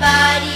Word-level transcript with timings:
body. 0.00 0.55